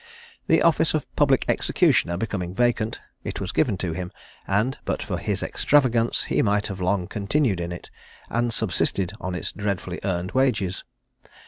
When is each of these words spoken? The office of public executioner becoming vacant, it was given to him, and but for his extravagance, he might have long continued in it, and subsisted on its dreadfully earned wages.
The 0.47 0.63
office 0.63 0.95
of 0.95 1.05
public 1.15 1.45
executioner 1.47 2.17
becoming 2.17 2.55
vacant, 2.55 2.99
it 3.23 3.39
was 3.39 3.51
given 3.51 3.77
to 3.77 3.93
him, 3.93 4.11
and 4.47 4.79
but 4.83 5.03
for 5.03 5.19
his 5.19 5.43
extravagance, 5.43 6.23
he 6.23 6.41
might 6.41 6.65
have 6.65 6.81
long 6.81 7.05
continued 7.07 7.59
in 7.59 7.71
it, 7.71 7.91
and 8.27 8.51
subsisted 8.51 9.13
on 9.21 9.35
its 9.35 9.51
dreadfully 9.51 9.99
earned 10.03 10.31
wages. 10.31 10.83